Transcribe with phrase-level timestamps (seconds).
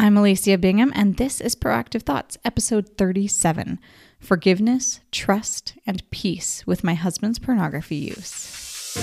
[0.00, 3.78] I'm Alicia Bingham, and this is Proactive Thoughts, episode 37
[4.18, 8.96] Forgiveness, Trust, and Peace with My Husband's Pornography Use.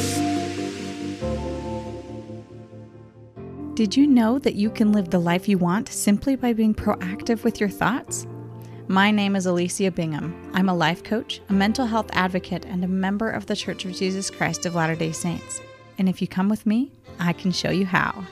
[3.76, 7.44] Did you know that you can live the life you want simply by being proactive
[7.44, 8.26] with your thoughts?
[8.88, 10.50] My name is Alicia Bingham.
[10.56, 13.94] I'm a life coach, a mental health advocate, and a member of the Church of
[13.94, 15.62] Jesus Christ of Latter day Saints.
[16.00, 18.24] And if you come with me, I can show you how.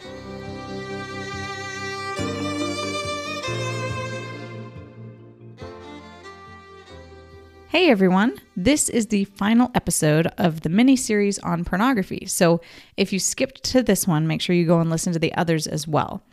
[7.76, 12.26] Hey everyone, this is the final episode of the mini series on pornography.
[12.26, 12.62] So
[12.96, 15.68] if you skipped to this one, make sure you go and listen to the others
[15.68, 16.24] as well.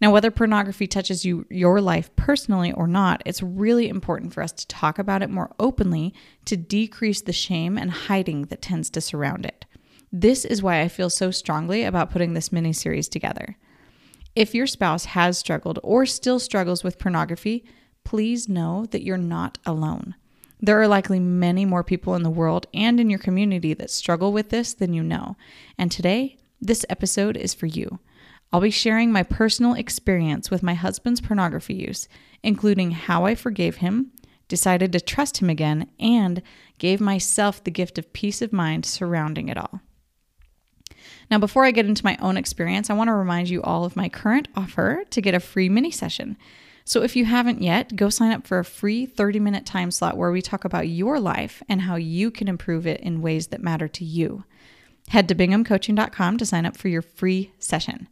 [0.00, 4.50] Now, whether pornography touches you your life personally or not, it's really important for us
[4.50, 6.12] to talk about it more openly
[6.46, 9.66] to decrease the shame and hiding that tends to surround it.
[10.10, 13.56] This is why I feel so strongly about putting this mini series together.
[14.34, 17.64] If your spouse has struggled or still struggles with pornography,
[18.02, 20.16] please know that you're not alone.
[20.64, 24.32] There are likely many more people in the world and in your community that struggle
[24.32, 25.36] with this than you know.
[25.76, 27.98] And today, this episode is for you.
[28.50, 32.08] I'll be sharing my personal experience with my husband's pornography use,
[32.42, 34.12] including how I forgave him,
[34.48, 36.40] decided to trust him again, and
[36.78, 39.82] gave myself the gift of peace of mind surrounding it all.
[41.30, 43.96] Now, before I get into my own experience, I want to remind you all of
[43.96, 46.38] my current offer to get a free mini session.
[46.84, 50.16] So if you haven't yet, go sign up for a free 30 minute time slot
[50.16, 53.62] where we talk about your life and how you can improve it in ways that
[53.62, 54.44] matter to you.
[55.08, 58.08] Head to binghamcoaching.com to sign up for your free session.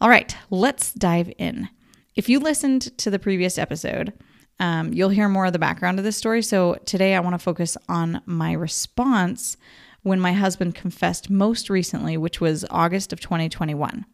[0.00, 1.68] All right, let's dive in.
[2.14, 4.12] If you listened to the previous episode,
[4.60, 6.42] um, you'll hear more of the background of this story.
[6.42, 9.56] So today I want to focus on my response
[10.02, 14.04] when my husband confessed most recently, which was August of 2021.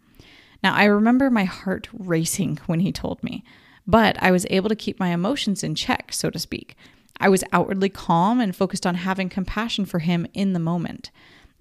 [0.64, 3.44] Now, I remember my heart racing when he told me,
[3.86, 6.74] but I was able to keep my emotions in check, so to speak.
[7.20, 11.10] I was outwardly calm and focused on having compassion for him in the moment.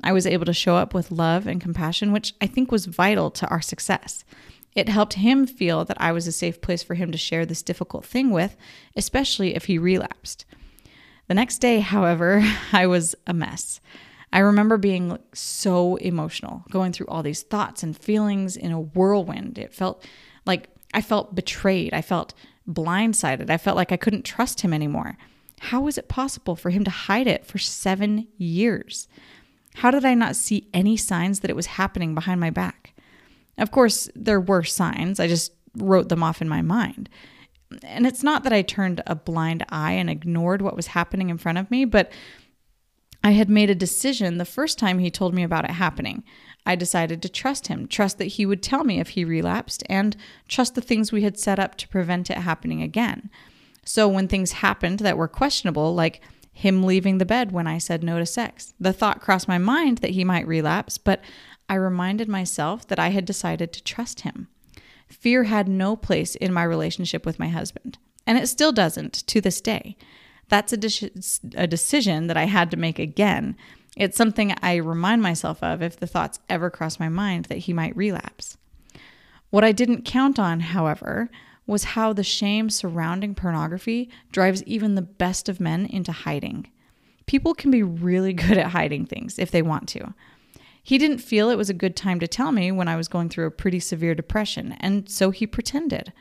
[0.01, 3.29] I was able to show up with love and compassion, which I think was vital
[3.31, 4.23] to our success.
[4.73, 7.61] It helped him feel that I was a safe place for him to share this
[7.61, 8.55] difficult thing with,
[8.95, 10.45] especially if he relapsed.
[11.27, 12.41] The next day, however,
[12.71, 13.81] I was a mess.
[14.33, 19.59] I remember being so emotional, going through all these thoughts and feelings in a whirlwind.
[19.59, 20.03] It felt
[20.43, 21.93] like I felt betrayed.
[21.93, 22.33] I felt
[22.67, 23.51] blindsided.
[23.51, 25.19] I felt like I couldn't trust him anymore.
[25.59, 29.07] How was it possible for him to hide it for seven years?
[29.75, 32.95] How did I not see any signs that it was happening behind my back?
[33.59, 35.19] Of course, there were signs.
[35.19, 37.07] I just wrote them off in my mind.
[37.83, 41.37] And it's not that I turned a blind eye and ignored what was happening in
[41.37, 42.11] front of me, but
[43.23, 46.23] I had made a decision the first time he told me about it happening.
[46.65, 50.15] I decided to trust him, trust that he would tell me if he relapsed, and
[50.47, 53.29] trust the things we had set up to prevent it happening again.
[53.85, 58.03] So when things happened that were questionable, like him leaving the bed when I said
[58.03, 61.21] no to sex, the thought crossed my mind that he might relapse, but
[61.67, 64.47] I reminded myself that I had decided to trust him.
[65.07, 67.97] Fear had no place in my relationship with my husband,
[68.27, 69.95] and it still doesn't to this day.
[70.49, 71.11] That's a, de-
[71.55, 73.55] a decision that I had to make again.
[73.95, 77.73] It's something I remind myself of if the thoughts ever cross my mind that he
[77.73, 78.57] might relapse.
[79.49, 81.29] What I didn't count on, however,
[81.65, 86.69] was how the shame surrounding pornography drives even the best of men into hiding.
[87.25, 90.13] People can be really good at hiding things if they want to.
[90.81, 93.29] He didn't feel it was a good time to tell me when I was going
[93.29, 96.11] through a pretty severe depression, and so he pretended.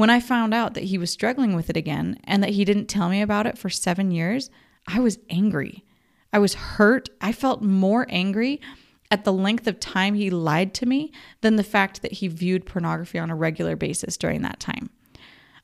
[0.00, 2.86] When I found out that he was struggling with it again and that he didn't
[2.86, 4.48] tell me about it for seven years,
[4.86, 5.84] I was angry.
[6.32, 7.10] I was hurt.
[7.20, 8.62] I felt more angry
[9.10, 11.12] at the length of time he lied to me
[11.42, 14.88] than the fact that he viewed pornography on a regular basis during that time.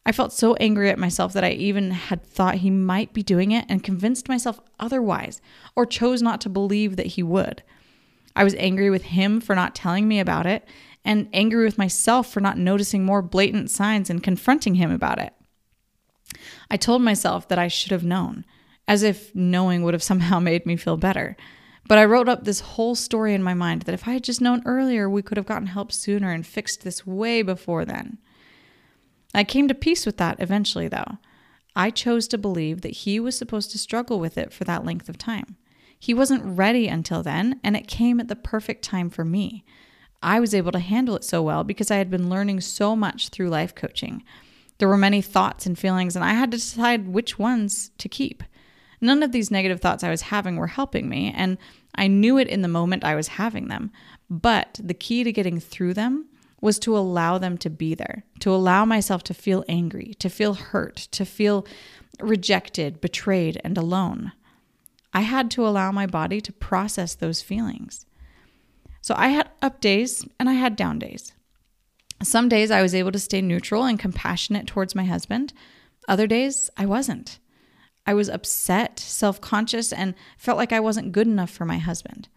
[0.04, 3.52] I felt so angry at myself that I even had thought he might be doing
[3.52, 5.40] it and convinced myself otherwise,
[5.74, 7.62] or chose not to believe that he would.
[8.36, 10.68] I was angry with him for not telling me about it
[11.06, 15.32] and angry with myself for not noticing more blatant signs and confronting him about it.
[16.68, 18.44] I told myself that I should have known,
[18.88, 21.36] as if knowing would have somehow made me feel better.
[21.88, 24.40] But I wrote up this whole story in my mind that if I had just
[24.40, 28.18] known earlier, we could have gotten help sooner and fixed this way before then.
[29.32, 31.18] I came to peace with that eventually, though.
[31.76, 35.08] I chose to believe that he was supposed to struggle with it for that length
[35.08, 35.56] of time.
[35.96, 39.64] He wasn't ready until then, and it came at the perfect time for me.
[40.22, 43.28] I was able to handle it so well because I had been learning so much
[43.28, 44.22] through life coaching.
[44.78, 48.42] There were many thoughts and feelings, and I had to decide which ones to keep.
[49.00, 51.58] None of these negative thoughts I was having were helping me, and
[51.94, 53.90] I knew it in the moment I was having them.
[54.28, 56.26] But the key to getting through them
[56.60, 60.54] was to allow them to be there, to allow myself to feel angry, to feel
[60.54, 61.66] hurt, to feel
[62.20, 64.32] rejected, betrayed, and alone.
[65.12, 68.06] I had to allow my body to process those feelings.
[69.06, 71.32] So I had up days and I had down days.
[72.24, 75.52] Some days I was able to stay neutral and compassionate towards my husband.
[76.08, 77.38] Other days I wasn't.
[78.04, 82.28] I was upset, self conscious, and felt like I wasn't good enough for my husband.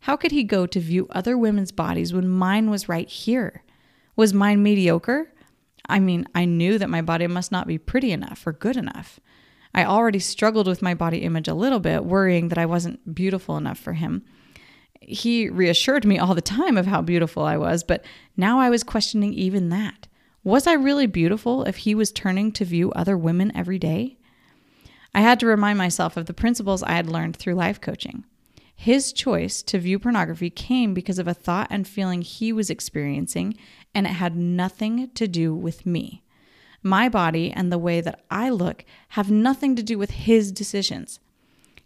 [0.00, 3.62] How could he go to view other women's bodies when mine was right here?
[4.14, 5.32] Was mine mediocre?
[5.88, 9.18] I mean, I knew that my body must not be pretty enough or good enough.
[9.74, 13.56] I already struggled with my body image a little bit, worrying that I wasn't beautiful
[13.56, 14.26] enough for him.
[15.00, 18.04] He reassured me all the time of how beautiful I was, but
[18.36, 20.06] now I was questioning even that.
[20.44, 24.16] Was I really beautiful if he was turning to view other women every day?
[25.14, 28.24] I had to remind myself of the principles I had learned through life coaching.
[28.74, 33.56] His choice to view pornography came because of a thought and feeling he was experiencing,
[33.94, 36.22] and it had nothing to do with me.
[36.82, 41.18] My body and the way that I look have nothing to do with his decisions.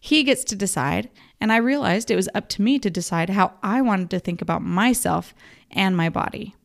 [0.05, 1.11] He gets to decide,
[1.41, 4.43] and I realized it was up to me to decide how I wanted to think
[4.43, 5.33] about myself
[5.71, 6.57] and my body.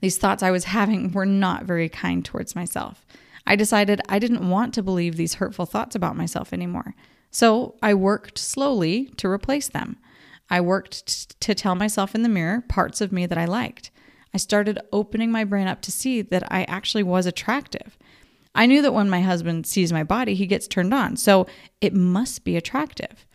[0.00, 3.06] These thoughts I was having were not very kind towards myself.
[3.46, 6.96] I decided I didn't want to believe these hurtful thoughts about myself anymore.
[7.30, 9.96] So I worked slowly to replace them.
[10.50, 13.92] I worked t- to tell myself in the mirror parts of me that I liked.
[14.34, 17.96] I started opening my brain up to see that I actually was attractive.
[18.54, 21.46] I knew that when my husband sees my body, he gets turned on, so
[21.80, 23.26] it must be attractive.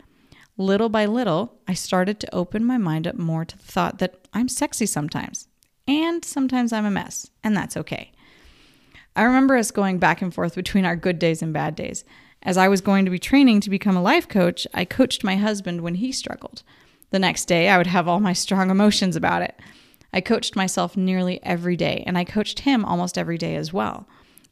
[0.56, 4.26] Little by little, I started to open my mind up more to the thought that
[4.32, 5.48] I'm sexy sometimes,
[5.86, 8.12] and sometimes I'm a mess, and that's okay.
[9.14, 12.04] I remember us going back and forth between our good days and bad days.
[12.42, 15.36] As I was going to be training to become a life coach, I coached my
[15.36, 16.62] husband when he struggled.
[17.10, 19.58] The next day, I would have all my strong emotions about it.
[20.12, 24.08] I coached myself nearly every day, and I coached him almost every day as well.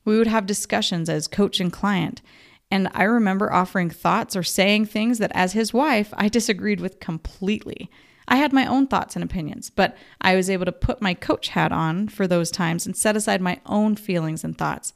[0.08, 2.22] We would have discussions as coach and client,
[2.70, 6.98] and I remember offering thoughts or saying things that, as his wife, I disagreed with
[6.98, 7.90] completely.
[8.26, 11.48] I had my own thoughts and opinions, but I was able to put my coach
[11.48, 14.94] hat on for those times and set aside my own feelings and thoughts.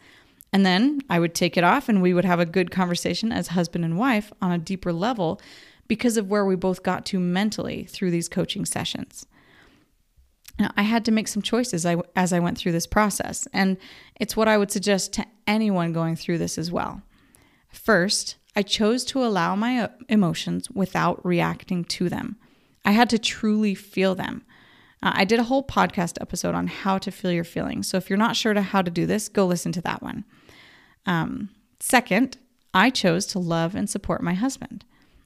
[0.50, 3.48] And then I would take it off and we would have a good conversation as
[3.48, 5.42] husband and wife on a deeper level
[5.88, 9.26] because of where we both got to mentally through these coaching sessions.
[10.58, 13.76] I had to make some choices as I went through this process, and
[14.20, 17.02] it's what I would suggest to anyone going through this as well.
[17.68, 22.36] First, I chose to allow my uh, emotions without reacting to them.
[22.84, 24.44] I had to truly feel them.
[25.02, 27.88] Uh, I did a whole podcast episode on how to feel your feelings.
[27.88, 30.24] So if you're not sure to how to do this, go listen to that one.
[31.06, 31.48] Um,
[31.80, 32.36] second,
[32.74, 34.84] I chose to love and support my husband.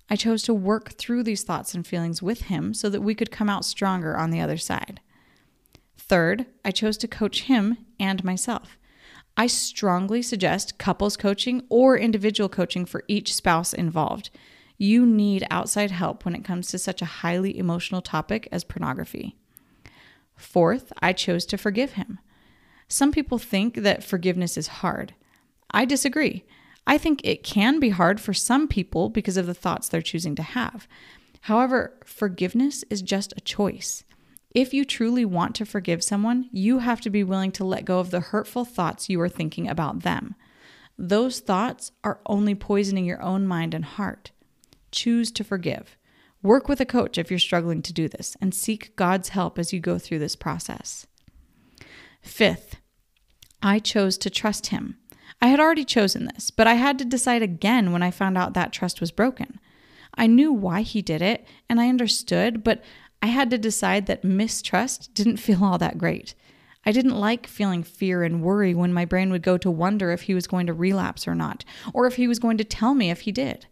[0.09, 3.33] I chose to work through these thoughts and feelings with him so that we could
[3.33, 5.01] come out stronger on the other side.
[6.09, 8.79] Third, I chose to coach him and myself.
[9.37, 14.31] I strongly suggest couples coaching or individual coaching for each spouse involved.
[14.79, 19.37] You need outside help when it comes to such a highly emotional topic as pornography.
[20.37, 22.19] Fourth, I chose to forgive him.
[22.89, 25.15] Some people think that forgiveness is hard.
[25.71, 26.45] I disagree.
[26.87, 30.37] I think it can be hard for some people because of the thoughts they're choosing
[30.37, 30.87] to have.
[31.43, 34.05] However, forgiveness is just a choice.
[34.51, 37.99] If you truly want to forgive someone, you have to be willing to let go
[37.99, 40.35] of the hurtful thoughts you are thinking about them.
[40.99, 44.31] Those thoughts are only poisoning your own mind and heart.
[44.91, 45.97] Choose to forgive.
[46.43, 49.73] Work with a coach if you're struggling to do this and seek God's help as
[49.73, 51.07] you go through this process.
[52.23, 52.77] Fifth,
[53.63, 54.97] I chose to trust Him.
[55.43, 58.55] I had already chosen this, but I had to decide again when I found out
[58.55, 59.61] that trust was broken.
[60.15, 62.83] I knew why He did it and I understood, but
[63.23, 66.35] I had to decide that mistrust didn't feel all that great.
[66.85, 70.23] I didn't like feeling fear and worry when my brain would go to wonder if
[70.23, 73.11] he was going to relapse or not, or if he was going to tell me
[73.11, 73.67] if he did.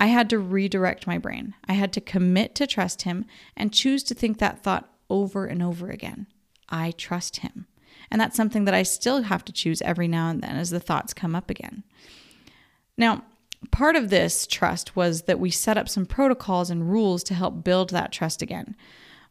[0.00, 1.54] I had to redirect my brain.
[1.68, 5.62] I had to commit to trust him and choose to think that thought over and
[5.62, 6.26] over again.
[6.70, 7.66] I trust him.
[8.10, 10.80] And that's something that I still have to choose every now and then as the
[10.80, 11.84] thoughts come up again.
[12.96, 13.24] Now,
[13.70, 17.62] part of this trust was that we set up some protocols and rules to help
[17.62, 18.74] build that trust again.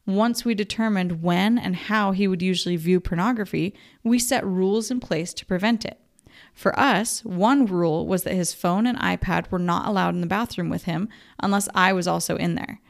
[0.06, 5.00] Once we determined when and how he would usually view pornography, we set rules in
[5.00, 6.00] place to prevent it.
[6.54, 10.28] For us, one rule was that his phone and iPad were not allowed in the
[10.28, 11.10] bathroom with him
[11.40, 12.82] unless I was also in there.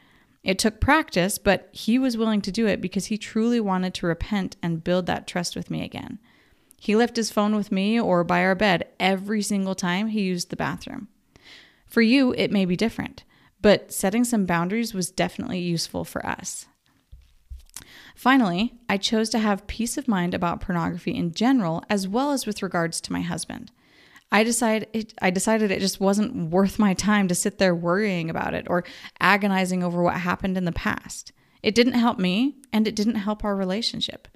[0.44, 4.08] It took practice, but he was willing to do it because he truly wanted to
[4.08, 6.20] repent and build that trust with me again.
[6.80, 10.50] He left his phone with me or by our bed every single time he used
[10.50, 11.10] the bathroom.
[11.90, 13.24] For you, it may be different,
[13.62, 16.68] but setting some boundaries was definitely useful for us.
[18.16, 22.46] Finally, I chose to have peace of mind about pornography in general, as well as
[22.46, 23.72] with regards to my husband.
[24.32, 28.30] I decided it, I decided it just wasn't worth my time to sit there worrying
[28.30, 28.84] about it or
[29.20, 31.32] agonizing over what happened in the past.
[31.64, 34.28] It didn't help me and it didn't help our relationship.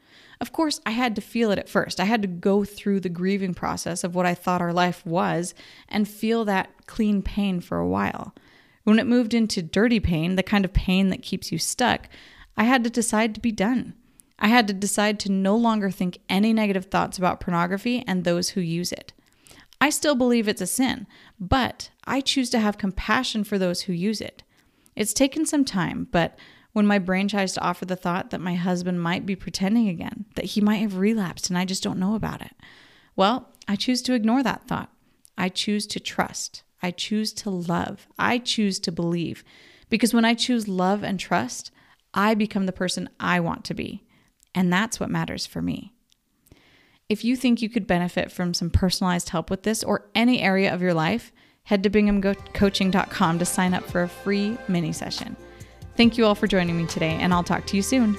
[0.43, 2.01] Of course, I had to feel it at first.
[2.01, 5.53] I had to go through the grieving process of what I thought our life was
[5.87, 8.35] and feel that clean pain for a while.
[8.83, 12.09] When it moved into dirty pain, the kind of pain that keeps you stuck,
[12.57, 13.93] I had to decide to be done.
[14.37, 18.49] I had to decide to no longer think any negative thoughts about pornography and those
[18.49, 19.13] who use it.
[19.79, 21.07] I still believe it's a sin,
[21.39, 24.43] but I choose to have compassion for those who use it.
[24.93, 26.37] It's taken some time, but
[26.73, 30.25] when my brain tries to offer the thought that my husband might be pretending again,
[30.35, 32.53] that he might have relapsed and I just don't know about it,
[33.15, 34.91] well, I choose to ignore that thought.
[35.37, 36.63] I choose to trust.
[36.81, 38.07] I choose to love.
[38.19, 39.43] I choose to believe.
[39.89, 41.71] Because when I choose love and trust,
[42.13, 44.03] I become the person I want to be.
[44.53, 45.93] And that's what matters for me.
[47.09, 50.73] If you think you could benefit from some personalized help with this or any area
[50.73, 51.31] of your life,
[51.63, 55.35] head to binghamcoaching.com to sign up for a free mini session.
[55.95, 58.17] Thank you all for joining me today, and I'll talk to you soon.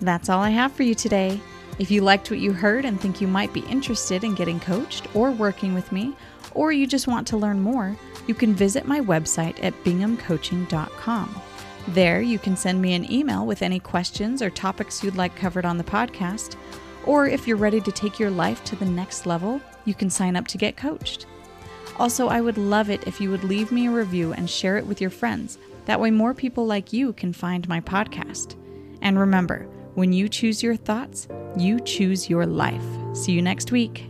[0.00, 1.40] That's all I have for you today.
[1.78, 5.14] If you liked what you heard and think you might be interested in getting coached
[5.14, 6.14] or working with me,
[6.52, 11.42] or you just want to learn more, you can visit my website at binghamcoaching.com.
[11.88, 15.64] There, you can send me an email with any questions or topics you'd like covered
[15.64, 16.56] on the podcast.
[17.06, 20.36] Or if you're ready to take your life to the next level, you can sign
[20.36, 21.26] up to get coached.
[21.98, 24.86] Also, I would love it if you would leave me a review and share it
[24.86, 25.58] with your friends.
[25.86, 28.54] That way, more people like you can find my podcast.
[29.02, 31.26] And remember, when you choose your thoughts,
[31.56, 32.84] you choose your life.
[33.14, 34.07] See you next week.